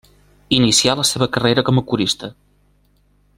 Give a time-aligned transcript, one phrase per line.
[0.59, 2.31] Inicià la seva carrera com a corista.